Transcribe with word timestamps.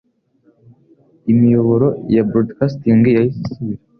Imiyoboro 1.31 1.87
ya 2.15 2.23
Broadcasting 2.29 3.01
yahise 3.15 3.39
isubira 3.45 3.81